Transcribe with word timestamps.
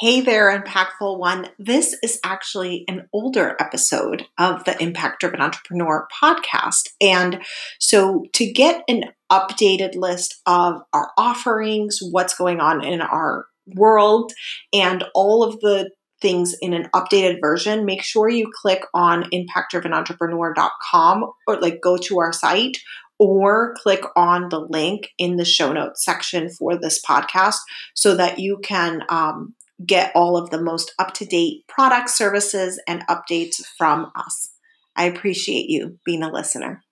Hey 0.00 0.22
there, 0.22 0.58
Impactful 0.58 1.18
One. 1.18 1.50
This 1.58 1.94
is 2.02 2.18
actually 2.24 2.86
an 2.88 3.06
older 3.12 3.54
episode 3.60 4.24
of 4.38 4.64
the 4.64 4.82
Impact 4.82 5.20
Driven 5.20 5.42
Entrepreneur 5.42 6.08
podcast. 6.10 6.88
And 7.02 7.42
so, 7.78 8.24
to 8.32 8.50
get 8.50 8.82
an 8.88 9.12
updated 9.30 9.96
list 9.96 10.40
of 10.46 10.80
our 10.94 11.10
offerings, 11.18 11.98
what's 12.00 12.34
going 12.34 12.60
on 12.60 12.82
in 12.82 13.02
our 13.02 13.44
world, 13.76 14.32
and 14.72 15.04
all 15.14 15.42
of 15.42 15.60
the 15.60 15.90
things 16.22 16.56
in 16.62 16.72
an 16.72 16.88
updated 16.94 17.42
version, 17.42 17.84
make 17.84 18.02
sure 18.02 18.30
you 18.30 18.50
click 18.50 18.86
on 18.94 19.24
impactdrivenentrepreneur.com 19.24 21.30
or 21.46 21.60
like 21.60 21.82
go 21.82 21.98
to 21.98 22.20
our 22.20 22.32
site 22.32 22.78
or 23.18 23.74
click 23.74 24.02
on 24.16 24.48
the 24.48 24.60
link 24.60 25.10
in 25.18 25.36
the 25.36 25.44
show 25.44 25.74
notes 25.74 26.02
section 26.02 26.48
for 26.48 26.78
this 26.78 27.04
podcast 27.04 27.58
so 27.92 28.14
that 28.14 28.38
you 28.38 28.58
can 28.64 29.02
um, 29.10 29.54
get 29.84 30.12
all 30.14 30.36
of 30.36 30.50
the 30.50 30.60
most 30.60 30.92
up 30.98 31.14
to 31.14 31.24
date 31.24 31.64
products, 31.68 32.16
services, 32.16 32.80
and 32.86 33.06
updates 33.08 33.62
from 33.78 34.10
us. 34.14 34.50
I 34.96 35.04
appreciate 35.04 35.68
you 35.68 35.98
being 36.04 36.22
a 36.22 36.30
listener. 36.30 36.82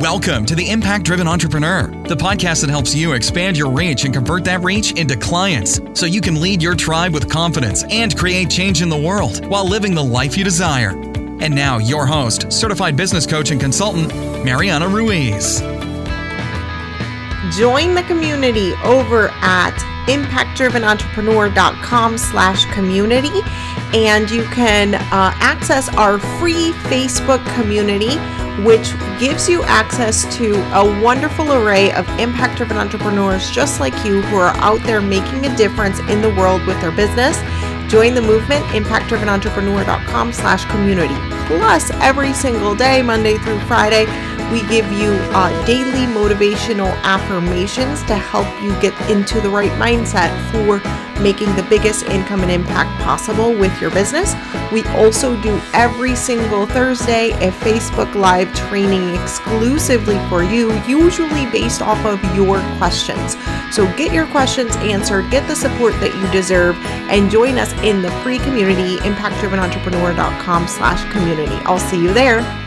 Welcome 0.00 0.44
to 0.46 0.54
the 0.54 0.68
Impact 0.68 1.06
Driven 1.06 1.26
Entrepreneur, 1.26 1.86
the 2.06 2.14
podcast 2.14 2.60
that 2.60 2.68
helps 2.68 2.94
you 2.94 3.14
expand 3.14 3.56
your 3.56 3.70
reach 3.70 4.04
and 4.04 4.12
convert 4.12 4.44
that 4.44 4.62
reach 4.62 4.92
into 4.92 5.16
clients 5.16 5.80
so 5.94 6.04
you 6.04 6.20
can 6.20 6.42
lead 6.42 6.62
your 6.62 6.74
tribe 6.74 7.14
with 7.14 7.30
confidence 7.30 7.84
and 7.84 8.14
create 8.14 8.50
change 8.50 8.82
in 8.82 8.90
the 8.90 8.98
world 8.98 9.46
while 9.46 9.66
living 9.66 9.94
the 9.94 10.04
life 10.04 10.36
you 10.36 10.44
desire. 10.44 10.90
And 10.90 11.54
now, 11.54 11.78
your 11.78 12.04
host, 12.04 12.52
certified 12.52 12.96
business 12.96 13.26
coach 13.26 13.50
and 13.50 13.58
consultant, 13.58 14.08
Mariana 14.44 14.88
Ruiz. 14.88 15.62
Join 17.52 17.94
the 17.94 18.02
community 18.02 18.74
over 18.84 19.28
at 19.40 19.74
impactdrivenentrepreneur.com 20.06 22.18
slash 22.18 22.64
community 22.72 23.40
and 23.94 24.30
you 24.30 24.44
can 24.44 24.94
uh, 24.94 25.32
access 25.38 25.88
our 25.96 26.18
free 26.18 26.72
Facebook 26.90 27.44
community 27.54 28.18
which 28.62 28.92
gives 29.18 29.48
you 29.48 29.64
access 29.64 30.24
to 30.36 30.54
a 30.76 31.02
wonderful 31.02 31.52
array 31.52 31.90
of 31.92 32.08
impact 32.20 32.56
driven 32.56 32.76
entrepreneurs 32.76 33.50
just 33.50 33.80
like 33.80 33.94
you 34.04 34.22
who 34.22 34.36
are 34.36 34.56
out 34.58 34.80
there 34.82 35.00
making 35.00 35.46
a 35.46 35.56
difference 35.56 35.98
in 36.00 36.20
the 36.20 36.32
world 36.34 36.64
with 36.66 36.80
their 36.80 36.92
business. 36.92 37.36
Join 37.90 38.14
the 38.14 38.22
movement 38.22 38.64
impactdrivenentrepreneur.com 38.66 40.32
slash 40.32 40.64
community. 40.66 41.16
Plus 41.46 41.90
every 41.94 42.32
single 42.32 42.74
day 42.74 43.02
monday 43.02 43.36
through 43.38 43.58
friday 43.60 44.06
we 44.52 44.60
give 44.68 44.90
you 44.92 45.12
uh, 45.32 45.66
daily 45.66 46.06
motivational 46.12 46.92
affirmations 47.02 48.02
to 48.04 48.14
help 48.14 48.46
you 48.62 48.70
get 48.80 48.94
into 49.10 49.40
the 49.40 49.48
right 49.48 49.72
mindset 49.72 50.30
for 50.50 50.80
making 51.20 51.54
the 51.56 51.62
biggest 51.64 52.06
income 52.06 52.42
and 52.42 52.50
impact 52.50 53.02
possible 53.02 53.56
with 53.56 53.80
your 53.80 53.90
business. 53.90 54.34
We 54.72 54.82
also 54.88 55.40
do 55.42 55.60
every 55.72 56.16
single 56.16 56.66
Thursday 56.66 57.30
a 57.32 57.50
Facebook 57.52 58.14
Live 58.14 58.52
training 58.54 59.14
exclusively 59.14 60.18
for 60.28 60.42
you, 60.42 60.72
usually 60.86 61.46
based 61.46 61.82
off 61.82 62.04
of 62.04 62.22
your 62.34 62.60
questions. 62.78 63.36
So 63.70 63.86
get 63.96 64.12
your 64.12 64.26
questions 64.26 64.74
answered, 64.76 65.30
get 65.30 65.46
the 65.48 65.56
support 65.56 65.94
that 65.94 66.14
you 66.14 66.30
deserve, 66.32 66.76
and 67.10 67.30
join 67.30 67.58
us 67.58 67.72
in 67.82 68.02
the 68.02 68.10
free 68.22 68.38
community, 68.38 68.96
impactdrivenentrepreneur.com 68.98 70.68
slash 70.68 71.12
community. 71.12 71.56
I'll 71.64 71.78
see 71.78 72.02
you 72.02 72.12
there. 72.12 72.63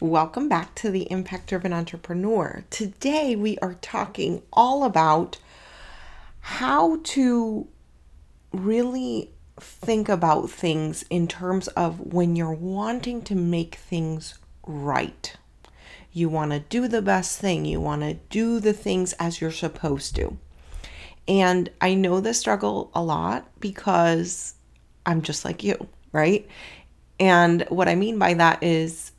Welcome 0.00 0.50
back 0.50 0.74
to 0.74 0.90
the 0.90 1.10
Impact 1.10 1.46
Driven 1.46 1.72
Entrepreneur. 1.72 2.64
Today 2.68 3.34
we 3.34 3.56
are 3.60 3.78
talking 3.80 4.42
all 4.52 4.84
about 4.84 5.38
how 6.38 7.00
to 7.02 7.66
really 8.52 9.30
think 9.58 10.10
about 10.10 10.50
things 10.50 11.06
in 11.08 11.26
terms 11.26 11.68
of 11.68 12.12
when 12.12 12.36
you're 12.36 12.52
wanting 12.52 13.22
to 13.22 13.34
make 13.34 13.76
things 13.76 14.38
right. 14.66 15.34
You 16.12 16.28
want 16.28 16.50
to 16.50 16.60
do 16.60 16.88
the 16.88 17.00
best 17.00 17.38
thing, 17.38 17.64
you 17.64 17.80
want 17.80 18.02
to 18.02 18.18
do 18.28 18.60
the 18.60 18.74
things 18.74 19.14
as 19.14 19.40
you're 19.40 19.50
supposed 19.50 20.14
to. 20.16 20.36
And 21.26 21.70
I 21.80 21.94
know 21.94 22.20
the 22.20 22.34
struggle 22.34 22.90
a 22.94 23.02
lot 23.02 23.48
because 23.60 24.56
I'm 25.06 25.22
just 25.22 25.46
like 25.46 25.64
you, 25.64 25.88
right? 26.12 26.46
And 27.18 27.62
what 27.70 27.88
I 27.88 27.94
mean 27.94 28.18
by 28.18 28.34
that 28.34 28.62
is 28.62 29.12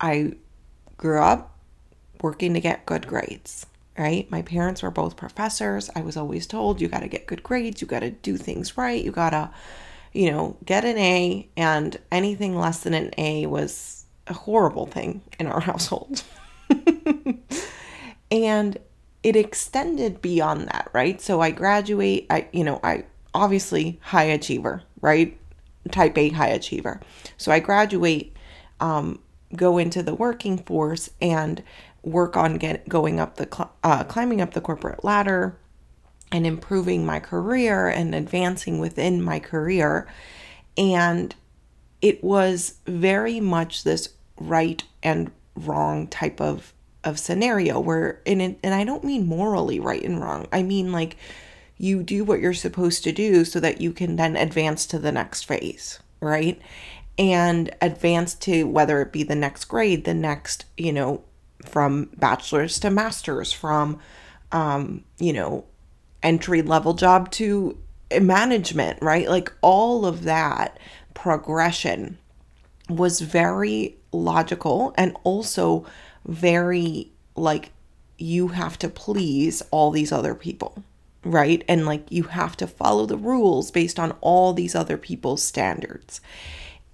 I 0.00 0.32
grew 0.96 1.20
up 1.20 1.56
working 2.22 2.54
to 2.54 2.60
get 2.60 2.86
good 2.86 3.06
grades, 3.06 3.66
right? 3.98 4.30
My 4.30 4.42
parents 4.42 4.82
were 4.82 4.90
both 4.90 5.16
professors. 5.16 5.90
I 5.94 6.00
was 6.00 6.16
always 6.16 6.46
told 6.46 6.80
you 6.80 6.88
got 6.88 7.00
to 7.00 7.08
get 7.08 7.26
good 7.26 7.42
grades, 7.42 7.80
you 7.80 7.86
got 7.86 8.00
to 8.00 8.10
do 8.10 8.36
things 8.36 8.76
right, 8.76 9.02
you 9.02 9.10
got 9.10 9.30
to, 9.30 9.50
you 10.12 10.30
know, 10.30 10.56
get 10.64 10.84
an 10.84 10.98
A, 10.98 11.48
and 11.56 11.98
anything 12.10 12.56
less 12.56 12.80
than 12.80 12.94
an 12.94 13.10
A 13.18 13.46
was 13.46 14.04
a 14.26 14.34
horrible 14.34 14.86
thing 14.86 15.22
in 15.38 15.46
our 15.46 15.60
household. 15.70 16.22
and 18.30 18.78
it 19.22 19.36
extended 19.36 20.22
beyond 20.22 20.68
that, 20.68 20.88
right? 20.92 21.20
So 21.20 21.40
I 21.40 21.50
graduate, 21.50 22.26
I, 22.30 22.48
you 22.52 22.64
know, 22.64 22.80
I 22.82 23.04
obviously 23.34 23.98
high 24.02 24.24
achiever, 24.24 24.82
right? 25.00 25.38
Type 25.90 26.16
A 26.16 26.30
high 26.30 26.48
achiever. 26.48 27.00
So 27.36 27.52
I 27.52 27.60
graduate 27.60 28.36
um, 28.80 29.20
go 29.54 29.78
into 29.78 30.02
the 30.02 30.14
working 30.14 30.58
force 30.58 31.10
and 31.20 31.62
work 32.02 32.36
on 32.36 32.56
get 32.56 32.88
going 32.88 33.20
up 33.20 33.36
the 33.36 33.68
uh, 33.82 34.04
climbing 34.04 34.40
up 34.40 34.54
the 34.54 34.60
corporate 34.60 35.04
ladder 35.04 35.56
and 36.32 36.46
improving 36.46 37.06
my 37.06 37.20
career 37.20 37.88
and 37.88 38.14
advancing 38.14 38.78
within 38.78 39.22
my 39.22 39.38
career 39.38 40.06
and 40.76 41.34
it 42.02 42.22
was 42.22 42.74
very 42.86 43.40
much 43.40 43.84
this 43.84 44.10
right 44.38 44.84
and 45.02 45.30
wrong 45.54 46.06
type 46.06 46.40
of 46.40 46.72
of 47.04 47.18
scenario 47.18 47.78
where 47.78 48.20
and 48.26 48.42
it, 48.42 48.58
and 48.62 48.74
I 48.74 48.84
don't 48.84 49.04
mean 49.04 49.26
morally 49.26 49.78
right 49.80 50.02
and 50.02 50.20
wrong. 50.20 50.46
I 50.52 50.62
mean 50.62 50.92
like 50.92 51.16
you 51.78 52.02
do 52.02 52.24
what 52.24 52.40
you're 52.40 52.54
supposed 52.54 53.04
to 53.04 53.12
do 53.12 53.44
so 53.44 53.60
that 53.60 53.80
you 53.80 53.92
can 53.92 54.16
then 54.16 54.34
advance 54.36 54.86
to 54.86 54.98
the 54.98 55.12
next 55.12 55.44
phase, 55.44 56.00
right? 56.20 56.60
And 57.18 57.74
advance 57.80 58.34
to 58.34 58.64
whether 58.64 59.00
it 59.00 59.12
be 59.12 59.22
the 59.22 59.34
next 59.34 59.64
grade, 59.66 60.04
the 60.04 60.14
next, 60.14 60.66
you 60.76 60.92
know, 60.92 61.22
from 61.64 62.10
bachelor's 62.16 62.78
to 62.80 62.90
master's, 62.90 63.52
from, 63.52 63.98
um, 64.52 65.04
you 65.18 65.32
know, 65.32 65.64
entry 66.22 66.62
level 66.62 66.94
job 66.94 67.30
to 67.30 67.78
management, 68.20 69.00
right? 69.02 69.28
Like 69.28 69.52
all 69.62 70.06
of 70.06 70.24
that 70.24 70.78
progression 71.14 72.18
was 72.88 73.20
very 73.20 73.96
logical 74.12 74.94
and 74.96 75.16
also 75.24 75.86
very 76.26 77.10
like 77.34 77.70
you 78.18 78.48
have 78.48 78.78
to 78.78 78.88
please 78.88 79.62
all 79.70 79.90
these 79.90 80.12
other 80.12 80.34
people, 80.34 80.82
right? 81.24 81.64
And 81.68 81.84
like 81.84 82.10
you 82.10 82.24
have 82.24 82.56
to 82.58 82.66
follow 82.66 83.06
the 83.06 83.16
rules 83.16 83.70
based 83.70 83.98
on 83.98 84.12
all 84.20 84.52
these 84.52 84.74
other 84.74 84.96
people's 84.96 85.42
standards. 85.42 86.20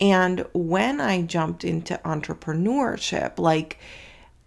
And 0.00 0.46
when 0.52 1.00
I 1.00 1.22
jumped 1.22 1.64
into 1.64 2.00
entrepreneurship, 2.04 3.38
like 3.38 3.78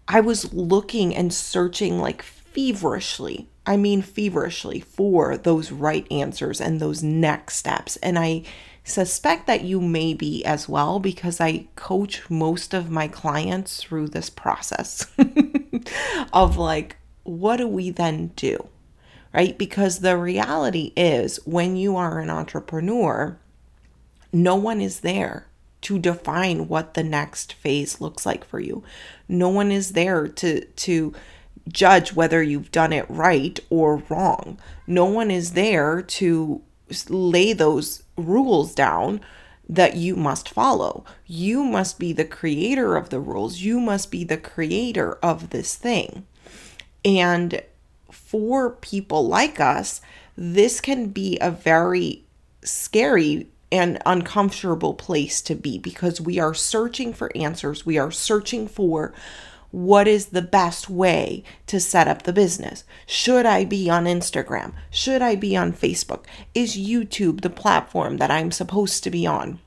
I 0.08 0.20
was 0.20 0.52
looking 0.52 1.14
and 1.14 1.32
searching 1.32 1.98
like 1.98 2.22
feverishly, 2.22 3.48
I 3.66 3.76
mean, 3.76 4.02
feverishly 4.02 4.80
for 4.80 5.36
those 5.36 5.72
right 5.72 6.06
answers 6.10 6.60
and 6.60 6.80
those 6.80 7.02
next 7.02 7.56
steps. 7.56 7.96
And 7.96 8.18
I 8.18 8.44
suspect 8.84 9.48
that 9.48 9.62
you 9.62 9.80
may 9.80 10.14
be 10.14 10.44
as 10.44 10.68
well 10.68 11.00
because 11.00 11.40
I 11.40 11.66
coach 11.74 12.30
most 12.30 12.72
of 12.72 12.88
my 12.88 13.08
clients 13.08 13.82
through 13.82 14.08
this 14.08 14.30
process 14.30 15.06
of 16.32 16.56
like, 16.56 16.96
what 17.24 17.56
do 17.56 17.66
we 17.66 17.90
then 17.90 18.28
do? 18.36 18.68
Right? 19.34 19.58
Because 19.58 19.98
the 19.98 20.16
reality 20.16 20.92
is, 20.96 21.44
when 21.44 21.76
you 21.76 21.96
are 21.96 22.20
an 22.20 22.30
entrepreneur, 22.30 23.38
no 24.32 24.56
one 24.56 24.80
is 24.80 25.00
there 25.00 25.46
to 25.82 25.98
define 25.98 26.68
what 26.68 26.94
the 26.94 27.04
next 27.04 27.52
phase 27.52 28.00
looks 28.00 28.26
like 28.26 28.44
for 28.44 28.58
you. 28.58 28.82
No 29.28 29.48
one 29.48 29.70
is 29.70 29.92
there 29.92 30.26
to 30.26 30.64
to 30.64 31.14
judge 31.68 32.12
whether 32.12 32.42
you've 32.42 32.70
done 32.70 32.92
it 32.92 33.08
right 33.08 33.58
or 33.70 34.02
wrong. 34.08 34.58
No 34.86 35.04
one 35.04 35.30
is 35.30 35.52
there 35.52 36.02
to 36.02 36.62
lay 37.08 37.52
those 37.52 38.02
rules 38.16 38.74
down 38.74 39.20
that 39.68 39.96
you 39.96 40.14
must 40.14 40.48
follow. 40.48 41.04
You 41.26 41.64
must 41.64 41.98
be 41.98 42.12
the 42.12 42.24
creator 42.24 42.96
of 42.96 43.10
the 43.10 43.18
rules. 43.18 43.60
You 43.60 43.80
must 43.80 44.10
be 44.10 44.22
the 44.22 44.36
creator 44.36 45.14
of 45.22 45.50
this 45.50 45.74
thing. 45.74 46.24
And 47.04 47.62
for 48.10 48.70
people 48.70 49.26
like 49.26 49.58
us, 49.58 50.00
this 50.36 50.80
can 50.80 51.08
be 51.08 51.38
a 51.40 51.50
very 51.50 52.24
scary 52.62 53.48
and 53.76 54.02
uncomfortable 54.06 54.94
place 54.94 55.40
to 55.42 55.54
be 55.54 55.78
because 55.78 56.20
we 56.20 56.38
are 56.38 56.54
searching 56.54 57.12
for 57.12 57.30
answers. 57.36 57.84
We 57.84 57.98
are 57.98 58.10
searching 58.10 58.66
for 58.66 59.12
what 59.70 60.08
is 60.08 60.26
the 60.26 60.42
best 60.42 60.88
way 60.88 61.42
to 61.66 61.78
set 61.78 62.08
up 62.08 62.22
the 62.22 62.32
business? 62.32 62.84
Should 63.04 63.44
I 63.44 63.64
be 63.64 63.90
on 63.90 64.04
Instagram? 64.04 64.72
Should 64.90 65.22
I 65.22 65.34
be 65.34 65.56
on 65.56 65.72
Facebook? 65.72 66.24
Is 66.54 66.78
YouTube 66.78 67.42
the 67.42 67.50
platform 67.50 68.16
that 68.16 68.30
I'm 68.30 68.50
supposed 68.50 69.04
to 69.04 69.10
be 69.10 69.26
on? 69.26 69.58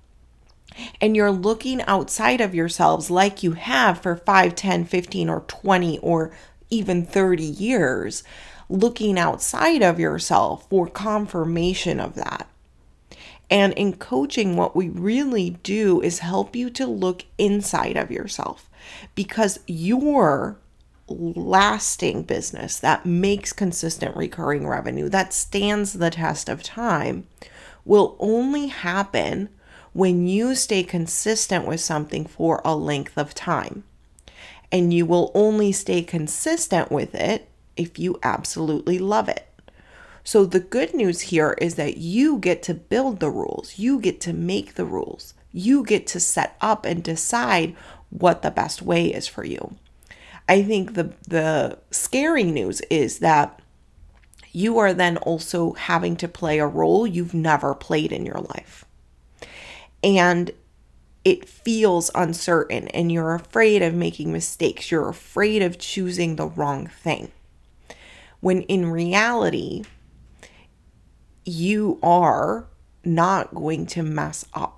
And 1.02 1.16
you're 1.16 1.32
looking 1.32 1.82
outside 1.84 2.42
of 2.42 2.56
yourselves 2.56 3.12
like 3.12 3.44
you 3.44 3.52
have 3.52 4.02
for 4.02 4.16
5, 4.16 4.56
10, 4.56 4.86
15, 4.86 5.30
or 5.30 5.42
20, 5.42 6.00
or 6.00 6.32
even 6.70 7.06
30 7.06 7.44
years, 7.44 8.24
looking 8.70 9.20
outside 9.20 9.82
of 9.84 10.00
yourself 10.00 10.68
for 10.70 10.88
confirmation 10.88 12.00
of 12.00 12.16
that. 12.16 12.48
And 13.50 13.74
in 13.74 13.94
coaching, 13.94 14.56
what 14.56 14.76
we 14.76 14.90
really 14.90 15.52
do 15.64 16.02
is 16.02 16.20
help 16.20 16.56
you 16.56 16.70
to 16.72 16.86
look 16.86 17.26
inside 17.38 17.98
of 17.98 18.12
yourself 18.12 18.70
because 19.16 19.60
your 19.66 20.60
lasting 21.08 22.24
business 22.24 22.80
that 22.80 23.06
makes 23.06 23.52
consistent 23.52 24.16
recurring 24.16 24.68
revenue, 24.68 25.10
that 25.10 25.34
stands 25.34 25.94
the 25.94 26.12
test 26.12 26.48
of 26.50 26.62
time, 26.62 27.28
will 27.84 28.16
only 28.20 28.68
happen 28.68 29.50
when 29.94 30.28
you 30.28 30.54
stay 30.54 30.84
consistent 30.84 31.66
with 31.66 31.80
something 31.80 32.26
for 32.26 32.62
a 32.64 32.76
length 32.76 33.18
of 33.18 33.34
time. 33.34 33.84
And 34.72 34.94
you 34.94 35.08
will 35.08 35.32
only 35.34 35.72
stay 35.72 36.04
consistent 36.04 36.92
with 36.92 37.16
it 37.16 37.50
if 37.76 37.98
you 37.98 38.20
absolutely 38.22 39.00
love 39.00 39.28
it. 39.28 39.49
So 40.24 40.46
the 40.46 40.60
good 40.60 40.94
news 40.94 41.22
here 41.22 41.56
is 41.60 41.76
that 41.76 41.98
you 41.98 42.38
get 42.38 42.62
to 42.64 42.74
build 42.74 43.20
the 43.20 43.30
rules, 43.30 43.80
you 43.80 44.00
get 44.00 44.22
to 44.22 44.34
make 44.34 44.76
the 44.76 44.86
rules, 44.86 45.34
you 45.52 45.84
get 45.84 46.06
to 46.08 46.20
set 46.20 46.58
up 46.62 46.86
and 46.86 47.04
decide 47.04 47.76
what 48.10 48.42
the 48.42 48.52
best 48.52 48.82
way 48.82 49.08
is 49.08 49.28
for 49.28 49.44
you. 49.44 49.76
I 50.48 50.64
think 50.64 50.96
the 50.96 51.14
the 51.28 51.78
scary 51.92 52.44
news 52.44 52.82
is 52.90 53.20
that 53.20 53.62
you 54.52 54.80
are 54.80 54.94
then 54.94 55.18
also 55.18 55.74
having 55.74 56.16
to 56.18 56.28
play 56.28 56.58
a 56.58 56.66
role 56.66 57.06
you've 57.06 57.36
never 57.36 57.76
played 57.76 58.12
in 58.12 58.26
your 58.26 58.40
life. 58.40 58.84
And 60.04 60.52
it 61.24 61.48
feels 61.48 62.10
uncertain 62.16 62.88
and 62.90 63.12
you're 63.12 63.36
afraid 63.36 63.82
of 63.84 63.94
making 63.94 64.32
mistakes. 64.32 64.90
You're 64.90 65.10
afraid 65.10 65.62
of 65.62 65.78
choosing 65.78 66.36
the 66.36 66.48
wrong 66.48 66.88
thing. 66.88 67.32
When 68.40 68.64
in 68.64 68.90
reality, 68.90 69.84
you 71.46 72.00
are 72.04 72.68
not 73.04 73.54
going 73.56 73.86
to 73.88 74.04
mess 74.04 74.46
up. 74.54 74.76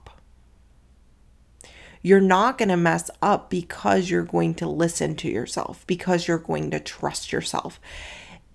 You're 2.02 2.22
not 2.22 2.58
going 2.58 2.69
to 2.69 2.78
mess 2.78 3.12
up 3.22 3.50
because 3.50 4.10
you're 4.10 4.24
going 4.24 4.56
to 4.56 4.68
listen 4.68 5.16
to 5.18 5.30
yourself, 5.30 5.86
because 5.86 6.28
you're 6.28 6.40
going 6.40 6.72
to 6.72 6.80
trust 6.80 7.31
yourself. 7.31 7.80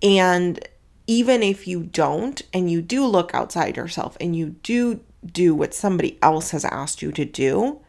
And 0.01 0.59
even 1.07 1.41
if 1.41 1.67
you 1.67 1.83
don't, 1.83 2.41
and 2.53 2.69
you 2.69 2.81
do 2.81 3.05
look 3.05 3.33
outside 3.33 3.77
yourself 3.77 4.17
and 4.19 4.35
you 4.35 4.55
do 4.63 4.99
do 5.25 5.55
what 5.55 5.73
somebody 5.73 6.17
else 6.21 6.51
has 6.51 6.65
asked 6.65 7.01
you 7.01 7.11
to 7.13 7.25
do, 7.25 7.79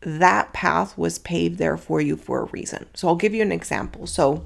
that 0.00 0.52
path 0.52 0.96
was 0.96 1.18
paved 1.18 1.58
there 1.58 1.76
for 1.76 2.00
you 2.00 2.16
for 2.16 2.40
a 2.40 2.44
reason. 2.46 2.86
So 2.94 3.08
I'll 3.08 3.16
give 3.16 3.34
you 3.34 3.42
an 3.42 3.52
example. 3.52 4.06
So 4.06 4.44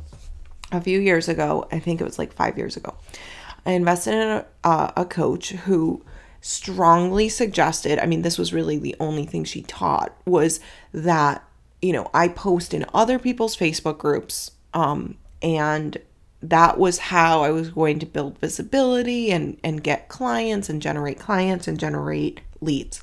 a 0.71 0.81
few 0.81 1.01
years 1.01 1.29
ago, 1.29 1.67
I 1.73 1.81
think 1.81 2.01
it 2.01 2.05
was 2.05 2.19
like 2.19 2.33
five 2.33 2.57
years 2.57 2.77
ago, 2.77 2.95
I 3.69 3.73
invested 3.73 4.15
in 4.15 4.29
a, 4.29 4.47
uh, 4.65 4.93
a 4.97 5.05
coach 5.05 5.51
who 5.51 6.03
strongly 6.41 7.29
suggested, 7.29 7.99
I 7.99 8.07
mean, 8.07 8.23
this 8.23 8.39
was 8.39 8.55
really 8.55 8.79
the 8.79 8.97
only 8.99 9.27
thing 9.27 9.45
she 9.45 9.61
taught, 9.61 10.17
was 10.25 10.59
that, 10.95 11.45
you 11.83 11.93
know, 11.93 12.11
I 12.15 12.29
post 12.29 12.73
in 12.73 12.87
other 12.95 13.19
people's 13.19 13.59
Facebook 13.59 13.99
groups. 13.99 14.53
Um, 14.73 15.19
and 15.43 15.99
that 16.41 16.79
was 16.79 16.99
how 16.99 17.43
I 17.43 17.51
was 17.51 17.69
going 17.69 17.99
to 17.99 18.07
build 18.07 18.39
visibility 18.39 19.31
and, 19.31 19.59
and 19.63 19.85
get 19.85 20.09
clients 20.09 20.71
and 20.71 20.81
generate 20.81 21.19
clients 21.19 21.69
and 21.69 21.79
generate 21.79 22.41
leads. 22.63 23.03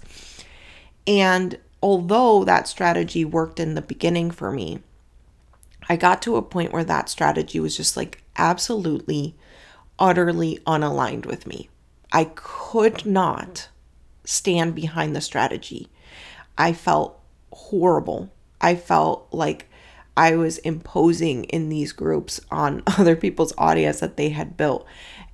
And 1.06 1.60
although 1.84 2.44
that 2.44 2.68
strategy 2.68 3.24
worked 3.24 3.60
in 3.60 3.76
the 3.76 3.84
beginning 3.84 4.32
for 4.32 4.52
me, 4.52 4.80
I 5.88 5.96
got 5.96 6.24
to 6.24 6.38
a 6.38 6.42
point 6.42 6.74
where 6.74 6.84
that 6.86 7.08
strategy 7.08 7.60
was 7.60 7.78
just 7.78 7.96
like 7.96 8.24
absolutely 8.36 9.36
utterly 10.00 10.60
unaligned 10.66 11.26
with 11.26 11.48
me. 11.48 11.70
I 12.12 12.32
could 12.36 13.06
not 13.06 13.70
stand 14.24 14.76
behind 14.76 15.16
the 15.16 15.22
strategy. 15.22 15.90
I 16.58 16.74
felt 16.74 17.20
horrible. 17.52 18.32
I 18.62 18.76
felt 18.76 19.28
like 19.32 19.70
I 20.18 20.36
was 20.36 20.58
imposing 20.60 21.44
in 21.46 21.70
these 21.70 21.92
groups 21.92 22.40
on 22.50 22.84
other 22.88 23.16
people's 23.16 23.54
audience 23.58 24.00
that 24.00 24.18
they 24.18 24.30
had 24.30 24.58
built. 24.58 24.86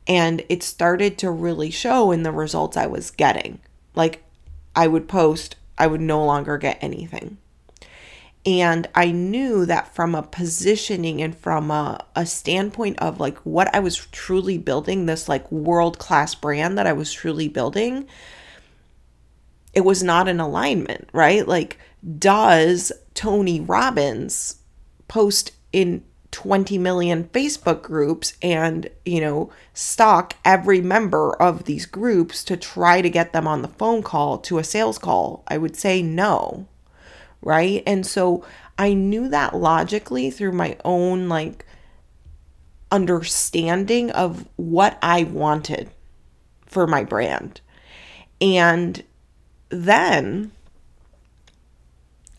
And 0.07 0.43
it 0.49 0.63
started 0.63 1.17
to 1.19 1.29
really 1.29 1.69
show 1.69 2.11
in 2.11 2.23
the 2.23 2.31
results 2.31 2.75
I 2.75 2.87
was 2.87 3.11
getting. 3.11 3.59
Like, 3.93 4.23
I 4.75 4.87
would 4.87 5.07
post, 5.07 5.55
I 5.77 5.87
would 5.87 6.01
no 6.01 6.25
longer 6.25 6.57
get 6.57 6.79
anything. 6.81 7.37
And 8.45 8.87
I 8.95 9.11
knew 9.11 9.65
that 9.67 9.93
from 9.93 10.15
a 10.15 10.23
positioning 10.23 11.21
and 11.21 11.37
from 11.37 11.69
a, 11.69 12.03
a 12.15 12.25
standpoint 12.25 12.97
of 12.99 13.19
like 13.19 13.37
what 13.39 13.73
I 13.73 13.79
was 13.79 14.07
truly 14.07 14.57
building, 14.57 15.05
this 15.05 15.29
like 15.29 15.51
world 15.51 15.99
class 15.99 16.33
brand 16.33 16.77
that 16.77 16.87
I 16.87 16.93
was 16.93 17.13
truly 17.13 17.47
building, 17.47 18.07
it 19.73 19.81
was 19.81 20.01
not 20.01 20.27
in 20.27 20.39
alignment, 20.39 21.07
right? 21.13 21.47
Like, 21.47 21.77
does 22.17 22.91
Tony 23.13 23.59
Robbins 23.59 24.57
post 25.07 25.51
in 25.71 26.03
20 26.31 26.77
million 26.79 27.25
Facebook 27.25 27.83
groups 27.83 28.33
and, 28.41 28.89
you 29.05 29.21
know, 29.21 29.51
stalk 29.73 30.33
every 30.43 30.81
member 30.81 31.33
of 31.35 31.65
these 31.65 31.85
groups 31.85 32.43
to 32.45 32.57
try 32.57 33.01
to 33.01 33.09
get 33.09 33.33
them 33.33 33.47
on 33.47 33.61
the 33.61 33.67
phone 33.67 34.01
call 34.01 34.39
to 34.39 34.57
a 34.57 34.63
sales 34.63 34.97
call? 34.97 35.43
I 35.47 35.59
would 35.59 35.75
say 35.75 36.01
no 36.01 36.67
right? 37.41 37.83
And 37.85 38.05
so 38.05 38.45
I 38.77 38.93
knew 38.93 39.27
that 39.29 39.55
logically 39.55 40.29
through 40.29 40.53
my 40.53 40.77
own 40.83 41.29
like 41.29 41.65
understanding 42.91 44.11
of 44.11 44.47
what 44.57 44.97
I 45.01 45.23
wanted 45.23 45.89
for 46.65 46.87
my 46.87 47.03
brand. 47.03 47.61
And 48.39 49.03
then 49.69 50.51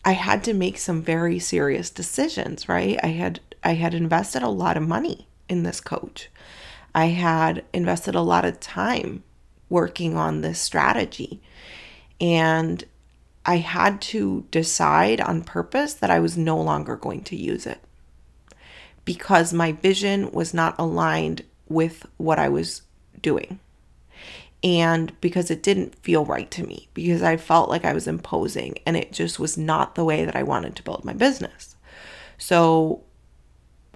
I 0.05 0.11
had 0.11 0.43
to 0.45 0.53
make 0.53 0.77
some 0.77 1.01
very 1.01 1.39
serious 1.39 1.89
decisions, 1.89 2.67
right? 2.67 2.99
I 3.01 3.07
had 3.07 3.39
I 3.63 3.75
had 3.75 3.93
invested 3.93 4.43
a 4.43 4.49
lot 4.49 4.75
of 4.75 4.83
money 4.83 5.27
in 5.47 5.63
this 5.63 5.79
coach. 5.79 6.29
I 6.93 7.05
had 7.05 7.63
invested 7.73 8.13
a 8.13 8.21
lot 8.21 8.45
of 8.45 8.59
time 8.59 9.23
working 9.69 10.17
on 10.17 10.41
this 10.41 10.59
strategy. 10.59 11.41
And 12.19 12.83
I 13.45 13.57
had 13.57 14.01
to 14.01 14.45
decide 14.51 15.19
on 15.19 15.43
purpose 15.43 15.93
that 15.95 16.09
I 16.09 16.19
was 16.19 16.37
no 16.37 16.59
longer 16.59 16.95
going 16.95 17.23
to 17.23 17.35
use 17.35 17.65
it 17.65 17.79
because 19.05 19.53
my 19.53 19.73
vision 19.73 20.31
was 20.31 20.53
not 20.53 20.75
aligned 20.79 21.43
with 21.67 22.05
what 22.17 22.39
I 22.39 22.49
was 22.49 22.83
doing. 23.21 23.59
And 24.63 25.19
because 25.19 25.51
it 25.51 25.61
didn't 25.61 25.95
feel 25.95 26.23
right 26.23 26.49
to 26.51 26.65
me, 26.65 26.87
because 26.93 27.21
I 27.21 27.35
felt 27.35 27.69
like 27.69 27.83
I 27.83 27.91
was 27.91 28.07
imposing 28.07 28.79
and 28.85 28.95
it 28.95 29.11
just 29.11 29.39
was 29.39 29.57
not 29.57 29.95
the 29.95 30.05
way 30.05 30.23
that 30.23 30.37
I 30.37 30.43
wanted 30.43 30.77
to 30.77 30.83
build 30.83 31.03
my 31.03 31.11
business. 31.11 31.75
So 32.37 33.03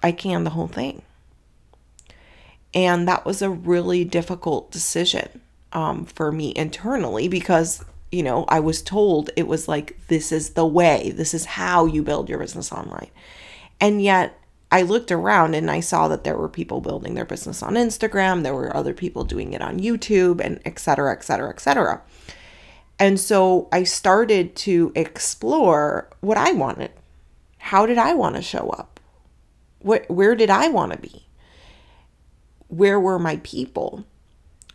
I 0.02 0.12
canned 0.12 0.44
the 0.44 0.50
whole 0.50 0.68
thing. 0.68 1.02
And 2.74 3.08
that 3.08 3.24
was 3.24 3.40
a 3.40 3.48
really 3.48 4.04
difficult 4.04 4.70
decision 4.70 5.40
um, 5.72 6.04
for 6.04 6.30
me 6.30 6.52
internally 6.54 7.28
because 7.28 7.82
you 8.10 8.22
know, 8.22 8.44
I 8.48 8.60
was 8.60 8.82
told 8.82 9.30
it 9.36 9.46
was 9.46 9.68
like, 9.68 9.98
this 10.08 10.32
is 10.32 10.50
the 10.50 10.66
way, 10.66 11.10
this 11.10 11.34
is 11.34 11.44
how 11.44 11.86
you 11.86 12.02
build 12.02 12.28
your 12.28 12.38
business 12.38 12.72
online. 12.72 13.10
And 13.80 14.02
yet 14.02 14.38
I 14.70 14.82
looked 14.82 15.12
around 15.12 15.54
and 15.54 15.70
I 15.70 15.80
saw 15.80 16.08
that 16.08 16.24
there 16.24 16.36
were 16.36 16.48
people 16.48 16.80
building 16.80 17.14
their 17.14 17.24
business 17.24 17.62
on 17.62 17.74
Instagram, 17.74 18.42
there 18.42 18.54
were 18.54 18.74
other 18.76 18.94
people 18.94 19.24
doing 19.24 19.52
it 19.52 19.62
on 19.62 19.78
YouTube, 19.78 20.40
and 20.40 20.60
et 20.64 20.78
cetera, 20.78 21.12
et 21.12 21.22
cetera, 21.22 21.50
et 21.50 21.60
cetera. 21.60 22.02
And 22.98 23.20
so 23.20 23.68
I 23.70 23.84
started 23.84 24.56
to 24.56 24.92
explore 24.94 26.10
what 26.20 26.36
I 26.36 26.52
wanted. 26.52 26.90
How 27.58 27.86
did 27.86 27.98
I 27.98 28.14
want 28.14 28.36
to 28.36 28.42
show 28.42 28.70
up? 28.70 29.00
What, 29.80 30.08
where 30.10 30.34
did 30.34 30.50
I 30.50 30.68
want 30.68 30.92
to 30.92 30.98
be? 30.98 31.26
Where 32.66 32.98
were 32.98 33.18
my 33.18 33.40
people? 33.44 34.04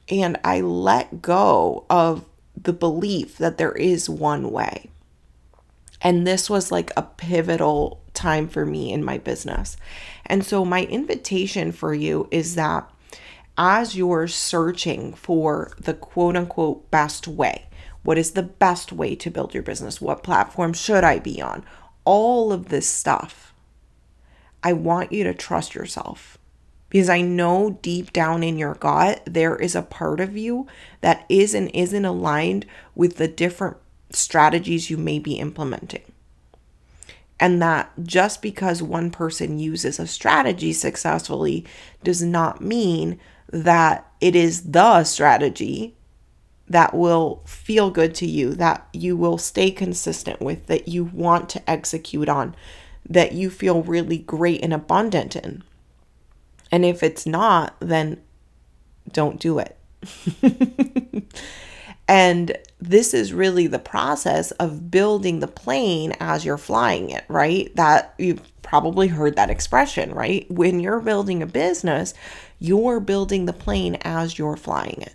And 0.09 0.39
I 0.43 0.61
let 0.61 1.21
go 1.21 1.85
of 1.89 2.25
the 2.55 2.73
belief 2.73 3.37
that 3.37 3.57
there 3.57 3.73
is 3.73 4.09
one 4.09 4.51
way. 4.51 4.89
And 6.01 6.27
this 6.27 6.49
was 6.49 6.71
like 6.71 6.91
a 6.97 7.03
pivotal 7.03 8.01
time 8.13 8.47
for 8.47 8.65
me 8.65 8.91
in 8.91 9.03
my 9.03 9.17
business. 9.17 9.77
And 10.25 10.45
so, 10.45 10.65
my 10.65 10.83
invitation 10.83 11.71
for 11.71 11.93
you 11.93 12.27
is 12.31 12.55
that 12.55 12.89
as 13.57 13.95
you're 13.95 14.27
searching 14.27 15.13
for 15.13 15.71
the 15.79 15.93
quote 15.93 16.35
unquote 16.35 16.89
best 16.91 17.27
way, 17.27 17.67
what 18.03 18.17
is 18.17 18.31
the 18.31 18.43
best 18.43 18.91
way 18.91 19.15
to 19.15 19.31
build 19.31 19.53
your 19.53 19.63
business? 19.63 20.01
What 20.01 20.23
platform 20.23 20.73
should 20.73 21.03
I 21.03 21.19
be 21.19 21.41
on? 21.41 21.63
All 22.03 22.51
of 22.51 22.69
this 22.69 22.87
stuff. 22.87 23.53
I 24.61 24.73
want 24.73 25.11
you 25.11 25.23
to 25.23 25.33
trust 25.33 25.75
yourself 25.75 26.37
because 26.93 27.09
I 27.09 27.21
know 27.21 27.79
deep 27.81 28.13
down 28.13 28.43
in 28.43 28.55
your 28.55 28.75
gut, 28.75 29.23
there 29.25 29.55
is 29.55 29.75
a 29.75 29.81
part 29.81 30.19
of 30.19 30.37
you 30.37 30.67
that 31.01 31.25
is 31.27 31.55
and 31.55 31.71
isn't 31.73 32.05
aligned 32.05 32.67
with 32.93 33.17
the 33.17 33.27
different 33.27 33.77
strategies 34.11 34.91
you 34.91 34.97
may 34.97 35.17
be 35.17 35.39
implementing. 35.39 36.03
And 37.39 37.59
that 37.63 37.91
just 38.03 38.43
because 38.43 38.83
one 38.83 39.09
person 39.09 39.57
uses 39.57 39.97
a 39.97 40.05
strategy 40.05 40.71
successfully 40.71 41.65
does 42.03 42.21
not 42.21 42.61
mean 42.61 43.19
that 43.47 44.07
it 44.21 44.35
is 44.35 44.71
the 44.71 45.03
strategy 45.03 45.95
that 46.67 46.93
will 46.93 47.41
feel 47.47 47.89
good 47.89 48.13
to 48.15 48.27
you, 48.27 48.53
that 48.53 48.87
you 48.93 49.17
will 49.17 49.39
stay 49.39 49.71
consistent 49.71 50.41
with, 50.41 50.67
that 50.67 50.87
you 50.87 51.05
want 51.05 51.49
to 51.49 51.67
execute 51.67 52.29
on, 52.29 52.55
that 53.09 53.31
you 53.31 53.49
feel 53.49 53.81
really 53.81 54.19
great 54.19 54.61
and 54.61 54.73
abundant 54.75 55.35
in. 55.35 55.63
And 56.73 56.83
if 56.83 57.03
it's 57.03 57.27
not, 57.27 57.75
then 57.81 58.19
don't 59.11 59.39
do 59.39 59.59
it. 59.59 59.77
and 62.07 62.57
this 62.79 63.13
is 63.13 63.31
really 63.31 63.67
the 63.67 63.77
process 63.77 64.49
of 64.53 64.89
building 64.89 65.39
the 65.39 65.47
plane 65.47 66.13
as 66.19 66.43
you're 66.43 66.57
flying 66.57 67.11
it, 67.11 67.25
right? 67.27 67.73
That 67.75 68.15
you've 68.17 68.41
probably 68.63 69.07
heard 69.07 69.35
that 69.35 69.51
expression, 69.51 70.15
right? 70.15 70.49
When 70.49 70.79
you're 70.79 70.99
building 70.99 71.43
a 71.43 71.45
business, 71.45 72.15
you're 72.57 72.99
building 72.99 73.45
the 73.45 73.53
plane 73.53 73.99
as 74.01 74.39
you're 74.39 74.57
flying 74.57 74.99
it. 75.03 75.13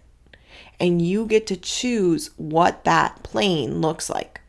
And 0.79 1.03
you 1.03 1.27
get 1.27 1.49
to 1.49 1.57
choose 1.57 2.31
what 2.37 2.85
that 2.85 3.25
plane 3.25 3.81
looks 3.81 4.09
like. 4.09 4.43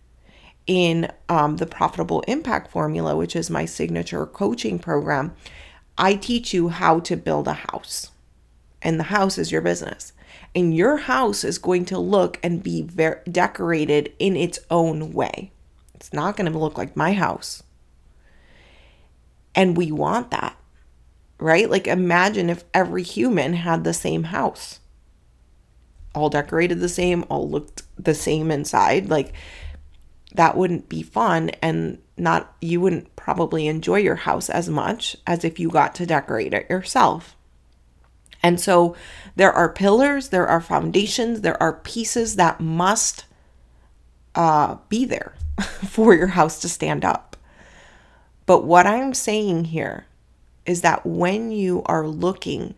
In 0.67 1.11
um, 1.27 1.57
the 1.57 1.65
Profitable 1.65 2.21
Impact 2.27 2.69
Formula, 2.69 3.15
which 3.15 3.35
is 3.35 3.49
my 3.49 3.65
signature 3.65 4.27
coaching 4.27 4.77
program, 4.77 5.33
I 5.99 6.15
teach 6.15 6.53
you 6.53 6.69
how 6.69 7.01
to 7.01 7.17
build 7.17 7.47
a 7.47 7.53
house, 7.53 8.11
and 8.81 8.97
the 8.97 9.03
house 9.03 9.37
is 9.37 9.51
your 9.51 9.61
business. 9.61 10.13
And 10.55 10.75
your 10.75 10.97
house 10.97 11.43
is 11.43 11.57
going 11.59 11.85
to 11.85 11.99
look 11.99 12.39
and 12.41 12.63
be 12.63 12.81
very 12.81 13.19
decorated 13.29 14.13
in 14.17 14.35
its 14.35 14.57
own 14.71 15.11
way. 15.11 15.51
It's 15.93 16.13
not 16.13 16.37
going 16.37 16.51
to 16.51 16.57
look 16.57 16.77
like 16.77 16.95
my 16.95 17.13
house. 17.13 17.61
And 19.53 19.75
we 19.75 19.91
want 19.91 20.31
that, 20.31 20.57
right? 21.39 21.69
Like, 21.69 21.87
imagine 21.87 22.49
if 22.49 22.63
every 22.73 23.03
human 23.03 23.53
had 23.53 23.83
the 23.83 23.93
same 23.93 24.23
house, 24.23 24.79
all 26.15 26.29
decorated 26.29 26.79
the 26.79 26.89
same, 26.89 27.25
all 27.29 27.49
looked 27.49 27.83
the 27.97 28.15
same 28.15 28.49
inside. 28.49 29.09
Like, 29.09 29.33
that 30.35 30.55
wouldn't 30.55 30.89
be 30.89 31.01
fun. 31.01 31.51
And 31.61 31.99
not 32.17 32.53
you 32.61 32.81
wouldn't 32.81 33.15
probably 33.15 33.67
enjoy 33.67 33.97
your 33.97 34.15
house 34.15 34.49
as 34.49 34.69
much 34.69 35.15
as 35.25 35.43
if 35.43 35.59
you 35.59 35.69
got 35.69 35.95
to 35.95 36.05
decorate 36.05 36.53
it 36.53 36.69
yourself. 36.69 37.35
And 38.41 38.59
so 38.59 38.95
there 39.35 39.51
are 39.51 39.71
pillars, 39.71 40.29
there 40.29 40.47
are 40.47 40.61
foundations, 40.61 41.41
there 41.41 41.61
are 41.61 41.73
pieces 41.73 42.35
that 42.35 42.59
must 42.59 43.25
uh, 44.35 44.77
be 44.87 45.05
there 45.05 45.33
for 45.87 46.13
your 46.13 46.27
house 46.27 46.59
to 46.61 46.69
stand 46.69 47.03
up. 47.03 47.35
But 48.45 48.63
what 48.63 48.87
I'm 48.87 49.13
saying 49.13 49.65
here 49.65 50.05
is 50.65 50.81
that 50.81 51.05
when 51.05 51.51
you 51.51 51.83
are 51.85 52.07
looking 52.07 52.75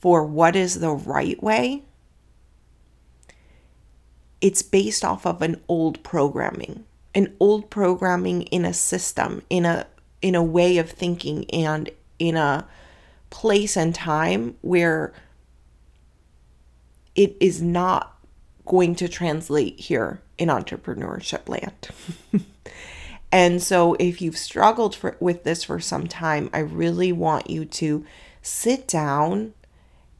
for 0.00 0.24
what 0.24 0.54
is 0.54 0.80
the 0.80 0.90
right 0.90 1.42
way, 1.42 1.82
it's 4.40 4.62
based 4.62 5.04
off 5.04 5.26
of 5.26 5.42
an 5.42 5.60
old 5.68 6.02
programming 6.02 6.84
an 7.14 7.34
old 7.40 7.70
programming 7.70 8.42
in 8.42 8.64
a 8.64 8.74
system, 8.74 9.42
in 9.50 9.64
a 9.64 9.86
in 10.20 10.34
a 10.34 10.42
way 10.42 10.78
of 10.78 10.90
thinking 10.90 11.48
and 11.50 11.90
in 12.18 12.36
a 12.36 12.66
place 13.30 13.76
and 13.76 13.94
time 13.94 14.56
where 14.62 15.12
it 17.14 17.36
is 17.40 17.62
not 17.62 18.16
going 18.66 18.94
to 18.96 19.08
translate 19.08 19.78
here 19.78 20.20
in 20.36 20.48
entrepreneurship 20.48 21.48
land. 21.48 21.88
and 23.32 23.62
so 23.62 23.94
if 23.98 24.20
you've 24.20 24.36
struggled 24.36 24.94
for, 24.94 25.16
with 25.20 25.44
this 25.44 25.64
for 25.64 25.80
some 25.80 26.06
time, 26.06 26.50
I 26.52 26.60
really 26.60 27.12
want 27.12 27.50
you 27.50 27.64
to 27.64 28.04
sit 28.42 28.86
down 28.86 29.54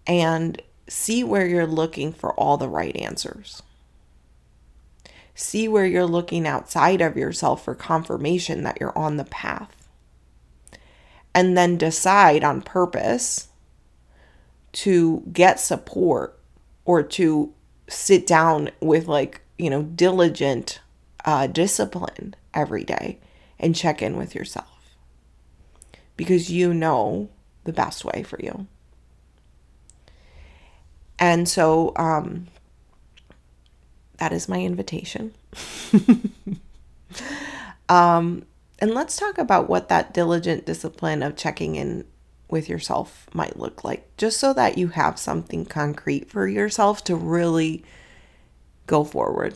and 0.07 0.61
see 0.89 1.23
where 1.23 1.47
you're 1.47 1.67
looking 1.67 2.13
for 2.13 2.33
all 2.35 2.57
the 2.57 2.69
right 2.69 2.97
answers. 2.97 3.63
See 5.41 5.69
where 5.69 5.87
you're 5.87 6.05
looking 6.05 6.49
outside 6.49 7.01
of 7.01 7.17
yourself 7.17 7.65
for 7.65 7.73
confirmation 7.73 8.65
that 8.65 8.79
you're 8.81 8.99
on 8.99 9.19
the 9.19 9.25
path. 9.25 9.89
And 11.33 11.57
then 11.57 11.77
decide 11.77 12.43
on 12.43 12.61
purpose 12.61 13.47
to 14.73 15.23
get 15.33 15.61
support 15.61 16.41
or 16.85 17.05
to 17.05 17.55
sit 17.87 18.27
down 18.27 18.71
with, 18.81 19.07
like, 19.07 19.43
you 19.57 19.71
know, 19.71 19.85
diligent 19.85 20.81
uh, 21.25 21.47
discipline 21.47 22.35
every 22.53 22.83
day 22.83 23.21
and 23.61 23.77
check 23.77 24.03
in 24.03 24.17
with 24.17 24.35
yourself 24.35 24.97
because 26.17 26.51
you 26.51 26.75
know 26.75 27.29
the 27.63 27.73
best 27.73 28.05
way 28.05 28.25
for 28.25 28.41
you. 28.43 28.67
And 31.17 31.49
so, 31.49 31.93
um, 31.95 32.49
that 34.19 34.33
is 34.33 34.49
my 34.49 34.61
invitation. 34.61 35.35
um, 37.89 38.45
and 38.79 38.93
let's 38.93 39.17
talk 39.17 39.39
about 39.39 39.69
what 39.69 39.89
that 39.89 40.13
diligent 40.13 40.67
discipline 40.67 41.23
of 41.23 41.37
checking 41.37 41.77
in 41.77 42.05
with 42.51 42.69
yourself 42.69 43.29
might 43.35 43.59
look 43.59 43.85
like, 43.85 44.17
just 44.17 44.39
so 44.39 44.53
that 44.55 44.79
you 44.79 44.89
have 44.89 45.19
something 45.19 45.65
concrete 45.65 46.31
for 46.31 46.47
yourself 46.47 47.05
to 47.05 47.15
really 47.15 47.85
go 48.87 49.05
forward. 49.05 49.55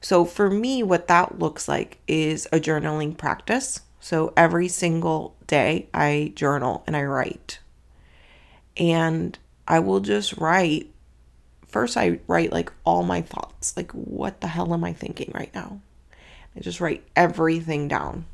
So, 0.00 0.24
for 0.24 0.50
me, 0.50 0.82
what 0.82 1.08
that 1.08 1.38
looks 1.38 1.68
like 1.68 1.98
is 2.06 2.46
a 2.52 2.60
journaling 2.60 3.16
practice. 3.16 3.80
So, 3.98 4.32
every 4.36 4.68
single 4.68 5.34
day 5.46 5.88
I 5.92 6.32
journal 6.36 6.84
and 6.86 6.96
I 6.96 7.04
write. 7.04 7.58
And 8.76 9.38
I 9.66 9.80
will 9.80 10.00
just 10.00 10.36
write 10.36 10.92
first 11.76 11.98
I 11.98 12.20
write 12.26 12.52
like 12.52 12.72
all 12.84 13.02
my 13.02 13.20
thoughts. 13.20 13.76
Like, 13.76 13.92
what 13.92 14.40
the 14.40 14.46
hell 14.46 14.72
am 14.72 14.82
I 14.82 14.94
thinking 14.94 15.30
right 15.34 15.54
now? 15.54 15.82
I 16.56 16.60
just 16.60 16.80
write 16.80 17.06
everything 17.14 17.86
down. 17.86 18.24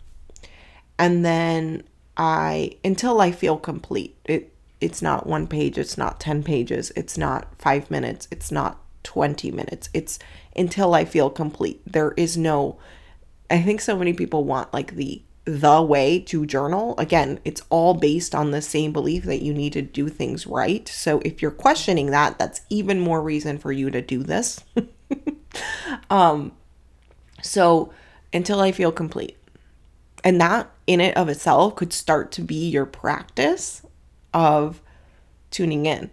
And 0.96 1.25
then 1.25 1.82
I 2.16 2.76
until 2.84 3.20
I 3.20 3.32
feel 3.32 3.56
complete. 3.58 4.16
It 4.25 4.54
it's 4.80 5.02
not 5.02 5.26
one 5.26 5.49
page, 5.49 5.76
it's 5.76 5.99
not 5.99 6.20
10 6.20 6.44
pages, 6.44 6.92
it's 6.94 7.18
not 7.18 7.49
5 7.58 7.90
minutes, 7.90 8.28
it's 8.30 8.52
not 8.52 8.80
20 9.02 9.50
minutes. 9.50 9.88
It's 9.92 10.20
until 10.54 10.94
I 10.94 11.04
feel 11.04 11.28
complete. 11.28 11.80
There 11.84 12.12
is 12.16 12.37
no 12.37 12.78
I 13.50 13.61
think 13.61 13.80
so 13.80 13.99
many 13.99 14.12
people 14.12 14.44
want 14.44 14.72
like 14.72 14.94
the 14.94 15.20
the 15.44 15.82
way 15.82 16.20
to 16.20 16.46
journal. 16.46 16.94
Again, 16.99 17.40
it's 17.44 17.62
all 17.68 17.94
based 17.94 18.34
on 18.34 18.50
the 18.50 18.62
same 18.62 18.92
belief 18.92 19.25
that 19.25 19.42
you 19.42 19.52
need 19.52 19.72
to 19.72 19.82
do 19.82 20.08
things 20.08 20.46
right. 20.46 20.87
So 20.88 21.20
if 21.25 21.42
you're 21.42 21.50
questioning 21.50 22.11
that, 22.11 22.38
that's 22.38 22.61
even 22.70 23.00
more 23.00 23.20
reason 23.20 23.58
for 23.58 23.72
you 23.72 23.90
to 23.90 24.00
do 24.00 24.22
this. 24.22 24.61
um 26.11 26.52
so 27.42 27.92
until 28.32 28.61
I 28.61 28.72
feel 28.72 28.92
complete. 28.92 29.37
And 30.25 30.40
that 30.40 30.70
in 30.87 31.00
it 31.00 31.16
of 31.16 31.28
itself 31.28 31.75
could 31.76 31.92
start 31.92 32.30
to 32.32 32.42
be 32.42 32.68
your 32.68 32.87
practice 32.87 33.82
of 34.32 34.80
tuning 35.50 35.87
in, 35.87 36.11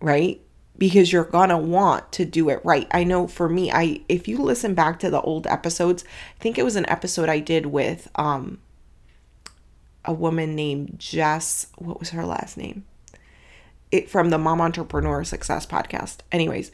right? 0.00 0.40
Because 0.80 1.12
you're 1.12 1.24
gonna 1.24 1.58
want 1.58 2.10
to 2.10 2.24
do 2.24 2.48
it 2.48 2.62
right. 2.64 2.88
I 2.90 3.04
know 3.04 3.28
for 3.28 3.48
me, 3.48 3.70
I 3.70 4.00
if 4.08 4.26
you 4.26 4.38
listen 4.38 4.74
back 4.74 4.98
to 5.00 5.10
the 5.10 5.20
old 5.20 5.46
episodes, 5.46 6.04
I 6.36 6.42
think 6.42 6.58
it 6.58 6.64
was 6.64 6.74
an 6.74 6.88
episode 6.88 7.28
I 7.28 7.38
did 7.38 7.66
with 7.66 8.10
um 8.16 8.58
a 10.06 10.14
woman 10.14 10.56
named 10.56 10.96
Jess. 10.98 11.66
What 11.76 12.00
was 12.00 12.10
her 12.10 12.24
last 12.24 12.56
name? 12.56 12.86
It 13.92 14.08
from 14.08 14.30
the 14.30 14.38
Mom 14.38 14.62
Entrepreneur 14.62 15.22
Success 15.22 15.66
podcast. 15.66 16.20
Anyways, 16.32 16.72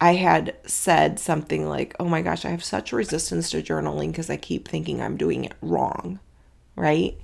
I 0.00 0.14
had 0.14 0.54
said 0.64 1.18
something 1.18 1.68
like, 1.68 1.96
"Oh 1.98 2.08
my 2.08 2.22
gosh, 2.22 2.44
I 2.44 2.50
have 2.50 2.62
such 2.62 2.92
resistance 2.92 3.50
to 3.50 3.60
journaling 3.60 4.12
because 4.12 4.30
I 4.30 4.36
keep 4.36 4.68
thinking 4.68 5.02
I'm 5.02 5.16
doing 5.16 5.44
it 5.44 5.54
wrong." 5.60 6.20
Right? 6.76 7.18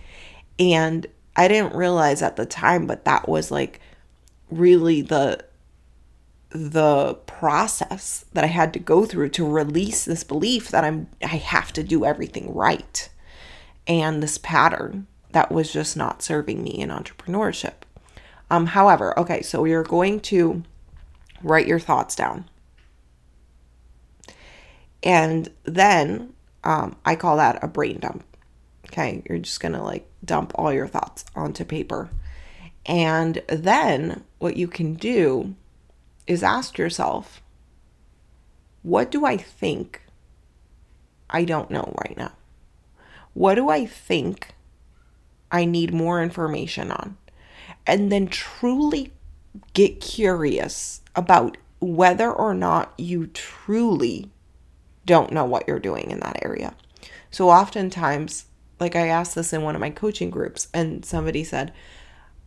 And 0.59 1.07
I 1.37 1.47
didn't 1.47 1.77
realize 1.77 2.23
at 2.23 2.35
the 2.35 2.47
time, 2.47 2.89
but 2.89 3.05
that 3.05 3.29
was 3.29 3.53
like 3.53 3.79
really 4.51 5.01
the 5.01 5.44
the 6.55 7.15
process 7.27 8.25
that 8.33 8.45
I 8.45 8.47
had 8.47 8.73
to 8.75 8.79
go 8.79 9.05
through 9.05 9.31
to 9.31 9.45
release 9.47 10.05
this 10.05 10.23
belief 10.23 10.69
that 10.69 10.85
I'm 10.85 11.09
I 11.21 11.27
have 11.27 11.73
to 11.73 11.83
do 11.83 12.05
everything 12.05 12.55
right 12.55 13.09
and 13.89 14.23
this 14.23 14.39
pattern 14.39 15.09
that 15.33 15.51
was 15.51 15.73
just 15.73 15.97
not 15.97 16.23
serving 16.23 16.63
me 16.63 16.71
in 16.71 16.91
entrepreneurship. 16.91 17.75
Um 18.51 18.67
however, 18.67 19.19
okay, 19.19 19.43
so 19.43 19.65
you're 19.65 19.83
going 19.83 20.21
to 20.21 20.63
write 21.43 21.67
your 21.67 21.81
thoughts 21.81 22.15
down. 22.15 22.49
And 25.03 25.51
then 25.65 26.35
um, 26.63 26.97
I 27.05 27.17
call 27.17 27.37
that 27.37 27.63
a 27.65 27.69
brain 27.69 27.99
dump. 27.99 28.25
Okay, 28.87 29.25
you're 29.29 29.39
just 29.39 29.59
gonna 29.59 29.83
like 29.83 30.09
dump 30.25 30.53
all 30.55 30.73
your 30.73 30.87
thoughts 30.87 31.25
onto 31.35 31.65
paper. 31.65 32.11
And 32.87 33.43
then 33.49 34.23
what 34.39 34.57
you 34.57 34.69
can 34.69 34.95
do 34.95 35.57
is 36.27 36.43
ask 36.43 36.79
yourself, 36.79 37.43
what 38.83 39.11
do 39.11 39.25
I 39.25 39.37
think 39.37 40.03
I 41.31 41.45
don't 41.45 41.71
know 41.71 41.95
right 42.05 42.17
now? 42.17 42.33
What 43.33 43.57
do 43.57 43.69
I 43.69 43.87
think 43.87 44.55
I 45.51 45.65
need 45.65 45.93
more 45.93 46.23
information 46.23 46.91
on? 46.93 47.17
And 47.87 48.11
then 48.13 48.29
truly 48.29 49.13
get 49.73 50.01
curious 50.01 51.01
about 51.15 51.57
whether 51.81 52.31
or 52.31 52.55
not 52.55 52.95
you 52.97 53.27
truly 53.29 54.31
don't 55.07 55.33
know 55.33 55.45
what 55.45 55.69
you're 55.69 55.79
doing 55.79 56.11
in 56.11 56.21
that 56.21 56.45
area. 56.45 56.75
So 57.31 57.51
oftentimes, 57.51 58.47
like 58.81 58.97
I 58.97 59.09
asked 59.09 59.35
this 59.35 59.53
in 59.53 59.63
one 59.63 59.75
of 59.75 59.81
my 59.81 59.91
coaching 59.91 60.31
groups, 60.31 60.69
and 60.73 61.05
somebody 61.05 61.45
said, 61.45 61.73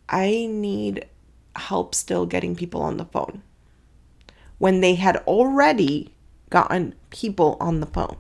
I 0.09 0.47
need 0.49 1.05
help 1.55 1.93
still 1.93 2.25
getting 2.25 2.55
people 2.55 2.81
on 2.81 2.97
the 2.97 3.05
phone. 3.05 3.43
When 4.57 4.81
they 4.81 4.95
had 4.95 5.17
already 5.27 6.13
gotten 6.49 6.95
people 7.09 7.57
on 7.59 7.79
the 7.79 7.85
phone. 7.85 8.17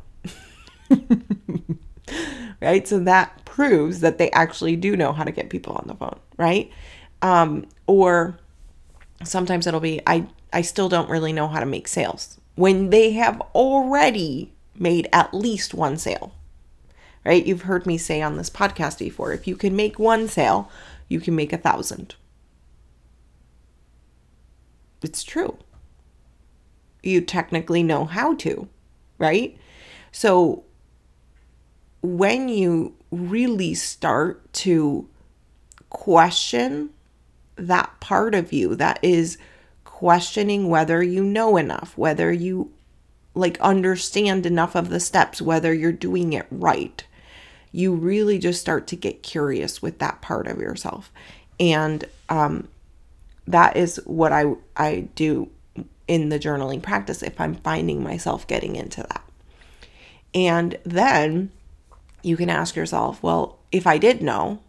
right? 2.61 2.87
So 2.87 2.99
that 2.99 3.45
proves 3.45 4.01
that 4.01 4.17
they 4.17 4.29
actually 4.31 4.75
do 4.75 4.95
know 4.95 5.13
how 5.13 5.23
to 5.23 5.31
get 5.31 5.49
people 5.49 5.73
on 5.73 5.85
the 5.87 5.95
phone, 5.95 6.19
right? 6.37 6.69
Um, 7.21 7.65
or 7.87 8.37
sometimes 9.23 9.65
it'll 9.65 9.79
be, 9.79 10.01
I, 10.05 10.27
I 10.53 10.61
still 10.61 10.89
don't 10.89 11.09
really 11.09 11.33
know 11.33 11.47
how 11.47 11.59
to 11.59 11.65
make 11.65 11.87
sales 11.87 12.39
when 12.57 12.89
they 12.89 13.11
have 13.11 13.39
already 13.53 14.51
made 14.75 15.07
at 15.13 15.33
least 15.33 15.73
one 15.73 15.95
sale, 15.95 16.33
right? 17.23 17.45
You've 17.45 17.61
heard 17.63 17.85
me 17.85 17.97
say 17.97 18.21
on 18.21 18.35
this 18.35 18.49
podcast 18.49 18.99
before 18.99 19.31
if 19.31 19.47
you 19.47 19.55
can 19.55 19.75
make 19.75 19.99
one 19.99 20.27
sale, 20.27 20.69
you 21.07 21.19
can 21.19 21.35
make 21.35 21.53
a 21.53 21.57
thousand. 21.57 22.15
It's 25.03 25.23
true. 25.23 25.57
You 27.03 27.21
technically 27.21 27.83
know 27.83 28.05
how 28.05 28.35
to, 28.35 28.67
right? 29.17 29.57
So 30.11 30.63
when 32.01 32.49
you 32.49 32.95
really 33.11 33.73
start 33.73 34.51
to 34.53 35.07
question 35.89 36.89
that 37.55 37.99
part 37.99 38.35
of 38.35 38.53
you 38.53 38.75
that 38.75 38.99
is 39.01 39.37
questioning 39.83 40.69
whether 40.69 41.01
you 41.01 41.23
know 41.23 41.57
enough, 41.57 41.97
whether 41.97 42.31
you 42.31 42.71
like 43.33 43.59
understand 43.61 44.45
enough 44.45 44.75
of 44.75 44.89
the 44.89 44.99
steps, 44.99 45.41
whether 45.41 45.73
you're 45.73 45.91
doing 45.91 46.33
it 46.33 46.47
right. 46.51 47.05
You 47.71 47.93
really 47.93 48.39
just 48.39 48.61
start 48.61 48.87
to 48.87 48.95
get 48.95 49.23
curious 49.23 49.81
with 49.81 49.99
that 49.99 50.21
part 50.21 50.47
of 50.47 50.59
yourself. 50.59 51.11
And 51.59 52.05
um, 52.29 52.67
that 53.47 53.77
is 53.77 54.01
what 54.05 54.31
I, 54.31 54.53
I 54.75 55.07
do 55.15 55.49
in 56.07 56.29
the 56.29 56.39
journaling 56.39 56.81
practice 56.81 57.21
if 57.21 57.39
I'm 57.39 57.55
finding 57.55 58.03
myself 58.03 58.47
getting 58.47 58.75
into 58.75 59.01
that. 59.01 59.23
And 60.33 60.77
then 60.83 61.51
you 62.23 62.37
can 62.37 62.49
ask 62.49 62.75
yourself, 62.75 63.21
well, 63.23 63.59
if 63.71 63.87
I 63.87 63.97
did 63.97 64.21
know, 64.21 64.59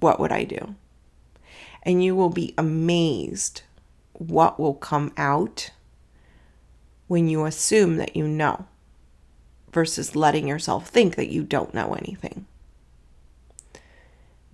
what 0.00 0.20
would 0.20 0.32
I 0.32 0.44
do? 0.44 0.74
and 1.82 2.04
you 2.04 2.14
will 2.14 2.28
be 2.28 2.54
amazed 2.58 3.62
what 4.12 4.58
will 4.58 4.74
come 4.74 5.12
out 5.16 5.70
when 7.06 7.28
you 7.28 7.44
assume 7.44 7.96
that 7.96 8.16
you 8.16 8.26
know 8.26 8.66
versus 9.72 10.14
letting 10.14 10.46
yourself 10.46 10.88
think 10.88 11.16
that 11.16 11.30
you 11.32 11.42
don't 11.42 11.72
know 11.72 11.94
anything. 11.94 12.46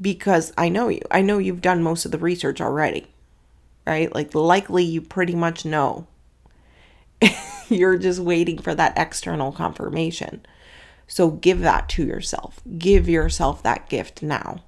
Because 0.01 0.53
I 0.59 0.69
know 0.69 0.89
you. 0.89 1.01
I 1.11 1.23
know 1.23 1.39
you've 1.39 1.61
done 1.61 1.83
most 1.83 2.05
of 2.05 2.11
the 2.11 2.19
research 2.19 2.61
already, 2.61 3.07
right? 3.87 4.15
Like, 4.15 4.35
likely 4.35 4.85
you 4.85 5.01
pretty 5.01 5.35
much 5.35 5.65
know. 5.65 6.07
You're 7.69 7.99
just 7.99 8.21
waiting 8.21 8.59
for 8.59 8.75
that 8.75 8.97
external 8.97 9.53
confirmation. 9.53 10.45
So, 11.07 11.31
give 11.31 11.61
that 11.61 11.89
to 11.91 12.05
yourself. 12.05 12.61
Give 12.79 13.09
yourself 13.09 13.63
that 13.63 13.89
gift 13.89 14.23
now. 14.23 14.63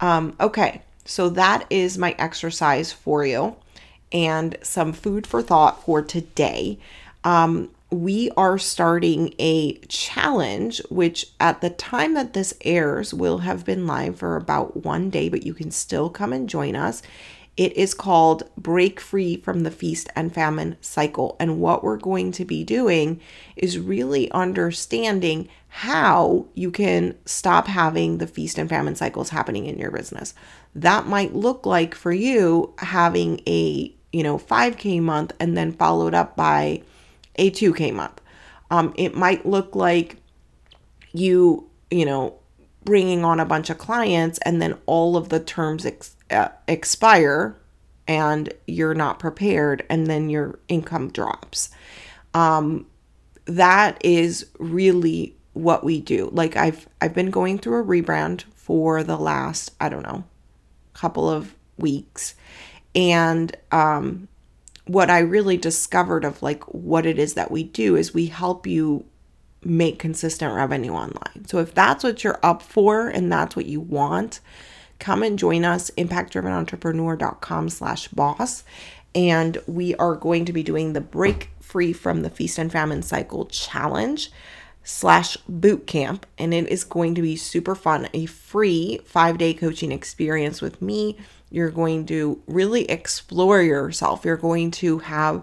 Um, 0.00 0.36
okay, 0.40 0.82
so 1.04 1.28
that 1.30 1.66
is 1.70 1.98
my 1.98 2.14
exercise 2.18 2.92
for 2.92 3.24
you 3.24 3.56
and 4.12 4.56
some 4.62 4.92
food 4.92 5.26
for 5.26 5.42
thought 5.42 5.84
for 5.84 6.02
today. 6.02 6.78
Um, 7.24 7.70
we 7.90 8.30
are 8.36 8.58
starting 8.58 9.34
a 9.38 9.74
challenge, 9.88 10.80
which 10.90 11.26
at 11.38 11.60
the 11.60 11.70
time 11.70 12.14
that 12.14 12.32
this 12.32 12.54
airs 12.62 13.14
will 13.14 13.38
have 13.38 13.64
been 13.64 13.86
live 13.86 14.16
for 14.16 14.36
about 14.36 14.84
one 14.84 15.10
day, 15.10 15.28
but 15.28 15.44
you 15.44 15.54
can 15.54 15.70
still 15.70 16.10
come 16.10 16.32
and 16.32 16.48
join 16.48 16.74
us. 16.74 17.02
It 17.56 17.76
is 17.76 17.94
called 17.94 18.50
Break 18.56 18.98
Free 18.98 19.36
from 19.36 19.60
the 19.60 19.70
Feast 19.70 20.08
and 20.16 20.34
Famine 20.34 20.76
Cycle. 20.80 21.36
And 21.38 21.60
what 21.60 21.84
we're 21.84 21.96
going 21.96 22.32
to 22.32 22.44
be 22.44 22.64
doing 22.64 23.20
is 23.54 23.78
really 23.78 24.30
understanding 24.32 25.48
how 25.68 26.46
you 26.54 26.70
can 26.70 27.16
stop 27.26 27.68
having 27.68 28.18
the 28.18 28.26
feast 28.26 28.58
and 28.58 28.68
famine 28.68 28.96
cycles 28.96 29.30
happening 29.30 29.66
in 29.66 29.78
your 29.78 29.92
business. 29.92 30.34
That 30.74 31.06
might 31.06 31.34
look 31.34 31.64
like 31.64 31.94
for 31.94 32.12
you 32.12 32.74
having 32.78 33.40
a, 33.46 33.94
you 34.12 34.22
know, 34.22 34.38
5k 34.38 35.00
month 35.00 35.32
and 35.38 35.56
then 35.56 35.72
followed 35.72 36.14
up 36.14 36.36
by 36.36 36.82
a 37.36 37.50
2k 37.50 37.92
month. 37.92 38.20
Um, 38.70 38.92
it 38.96 39.14
might 39.14 39.46
look 39.46 39.76
like 39.76 40.16
you, 41.12 41.68
you 41.90 42.04
know, 42.04 42.34
bringing 42.84 43.24
on 43.24 43.40
a 43.40 43.46
bunch 43.46 43.70
of 43.70 43.78
clients 43.78 44.38
and 44.44 44.60
then 44.60 44.76
all 44.86 45.16
of 45.16 45.28
the 45.28 45.40
terms 45.40 45.86
ex- 45.86 46.13
uh, 46.34 46.48
expire 46.68 47.56
and 48.06 48.52
you're 48.66 48.94
not 48.94 49.18
prepared 49.18 49.84
and 49.88 50.06
then 50.06 50.28
your 50.28 50.58
income 50.68 51.10
drops. 51.10 51.70
Um, 52.34 52.86
that 53.46 53.98
is 54.04 54.46
really 54.58 55.36
what 55.52 55.84
we 55.84 56.00
do. 56.00 56.28
Like 56.32 56.56
I've 56.56 56.88
I've 57.00 57.14
been 57.14 57.30
going 57.30 57.58
through 57.58 57.80
a 57.80 57.84
rebrand 57.84 58.42
for 58.54 59.02
the 59.02 59.16
last, 59.16 59.72
I 59.80 59.88
don't 59.88 60.02
know, 60.02 60.24
couple 60.92 61.28
of 61.28 61.54
weeks. 61.76 62.34
And 62.94 63.56
um 63.70 64.28
what 64.86 65.10
I 65.10 65.20
really 65.20 65.56
discovered 65.56 66.24
of 66.24 66.42
like 66.42 66.62
what 66.64 67.06
it 67.06 67.18
is 67.18 67.34
that 67.34 67.50
we 67.50 67.62
do 67.62 67.96
is 67.96 68.12
we 68.12 68.26
help 68.26 68.66
you 68.66 69.06
make 69.64 69.98
consistent 69.98 70.52
revenue 70.54 70.92
online. 70.92 71.46
So 71.46 71.58
if 71.58 71.72
that's 71.72 72.04
what 72.04 72.22
you're 72.22 72.40
up 72.42 72.60
for 72.60 73.08
and 73.08 73.32
that's 73.32 73.56
what 73.56 73.66
you 73.66 73.80
want, 73.80 74.40
come 75.04 75.22
and 75.22 75.38
join 75.38 75.66
us 75.66 75.90
impactdrivenentrepreneur.com 75.98 77.68
slash 77.68 78.08
boss. 78.08 78.64
And 79.14 79.58
we 79.66 79.94
are 79.96 80.16
going 80.16 80.46
to 80.46 80.52
be 80.52 80.62
doing 80.62 80.94
the 80.94 81.02
break 81.02 81.50
free 81.60 81.92
from 81.92 82.22
the 82.22 82.30
feast 82.30 82.58
and 82.58 82.72
famine 82.72 83.02
cycle 83.02 83.44
challenge 83.44 84.32
slash 84.82 85.36
boot 85.46 85.86
camp. 85.86 86.24
And 86.38 86.54
it 86.54 86.68
is 86.68 86.84
going 86.84 87.14
to 87.16 87.22
be 87.22 87.36
super 87.36 87.74
fun 87.74 88.08
a 88.14 88.24
free 88.24 88.98
five 89.04 89.36
day 89.36 89.52
coaching 89.52 89.92
experience 89.92 90.62
with 90.62 90.80
me. 90.80 91.18
You're 91.50 91.70
going 91.70 92.06
to 92.06 92.40
really 92.46 92.90
explore 92.90 93.60
yourself. 93.60 94.24
You're 94.24 94.38
going 94.38 94.70
to 94.72 95.00
have 95.00 95.42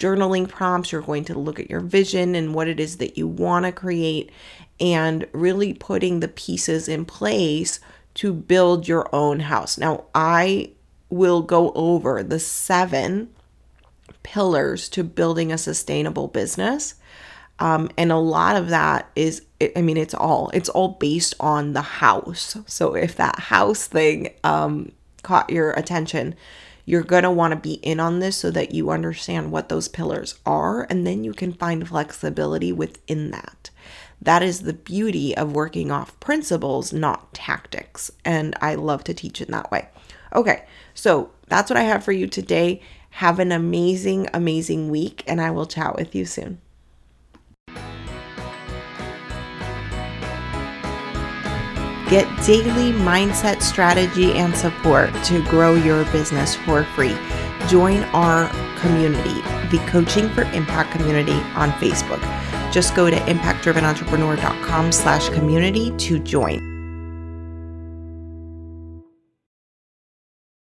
journaling 0.00 0.48
prompts. 0.48 0.90
You're 0.90 1.00
going 1.00 1.24
to 1.26 1.38
look 1.38 1.60
at 1.60 1.70
your 1.70 1.80
vision 1.80 2.34
and 2.34 2.54
what 2.54 2.66
it 2.66 2.80
is 2.80 2.96
that 2.96 3.16
you 3.16 3.28
want 3.28 3.66
to 3.66 3.72
create 3.72 4.30
and 4.80 5.28
really 5.32 5.74
putting 5.74 6.18
the 6.18 6.28
pieces 6.28 6.88
in 6.88 7.04
place 7.04 7.78
to 8.16 8.32
build 8.32 8.88
your 8.88 9.08
own 9.14 9.40
house 9.40 9.78
now 9.78 10.04
i 10.14 10.70
will 11.08 11.42
go 11.42 11.72
over 11.74 12.22
the 12.22 12.40
seven 12.40 13.30
pillars 14.22 14.88
to 14.88 15.04
building 15.04 15.52
a 15.52 15.58
sustainable 15.58 16.28
business 16.28 16.96
um, 17.58 17.88
and 17.96 18.12
a 18.12 18.18
lot 18.18 18.56
of 18.56 18.68
that 18.68 19.10
is, 19.16 19.42
I 19.74 19.80
mean, 19.80 19.96
it's 19.96 20.14
all, 20.14 20.50
it's 20.52 20.68
all 20.68 20.88
based 20.88 21.34
on 21.40 21.72
the 21.72 21.82
house. 21.82 22.56
So 22.66 22.94
if 22.94 23.16
that 23.16 23.38
house 23.38 23.86
thing 23.86 24.34
um, 24.44 24.92
caught 25.22 25.50
your 25.50 25.72
attention, 25.72 26.34
you're 26.86 27.02
going 27.02 27.24
to 27.24 27.30
want 27.30 27.52
to 27.52 27.56
be 27.56 27.74
in 27.74 28.00
on 28.00 28.20
this 28.20 28.36
so 28.36 28.50
that 28.52 28.72
you 28.72 28.90
understand 28.90 29.50
what 29.50 29.68
those 29.68 29.88
pillars 29.88 30.38
are. 30.46 30.84
And 30.88 31.06
then 31.06 31.24
you 31.24 31.34
can 31.34 31.52
find 31.52 31.86
flexibility 31.86 32.72
within 32.72 33.32
that. 33.32 33.70
That 34.22 34.42
is 34.42 34.60
the 34.60 34.72
beauty 34.72 35.36
of 35.36 35.52
working 35.52 35.90
off 35.90 36.18
principles, 36.20 36.92
not 36.92 37.34
tactics. 37.34 38.10
And 38.24 38.54
I 38.62 38.76
love 38.76 39.04
to 39.04 39.14
teach 39.14 39.42
in 39.42 39.50
that 39.50 39.70
way. 39.70 39.88
Okay, 40.34 40.64
so 40.94 41.32
that's 41.48 41.68
what 41.68 41.76
I 41.76 41.82
have 41.82 42.04
for 42.04 42.12
you 42.12 42.26
today. 42.26 42.80
Have 43.10 43.38
an 43.40 43.50
amazing, 43.50 44.28
amazing 44.32 44.88
week, 44.88 45.24
and 45.26 45.40
I 45.40 45.50
will 45.50 45.66
chat 45.66 45.96
with 45.96 46.14
you 46.14 46.24
soon. 46.24 46.60
Get 52.08 52.26
daily 52.46 52.92
mindset 52.92 53.62
strategy 53.62 54.32
and 54.34 54.56
support 54.56 55.12
to 55.24 55.42
grow 55.44 55.74
your 55.74 56.04
business 56.12 56.54
for 56.54 56.84
free. 56.84 57.16
Join 57.68 58.04
our 58.14 58.48
community, 58.78 59.40
the 59.70 59.82
Coaching 59.88 60.28
for 60.30 60.42
Impact 60.42 60.92
community 60.92 61.40
on 61.56 61.72
Facebook. 61.72 62.20
Just 62.72 62.94
go 62.94 63.10
to 63.10 63.16
impactdrivenentrepreneur.com 63.16 64.92
slash 64.92 65.28
community 65.30 65.90
to 65.96 66.20
join. 66.20 66.75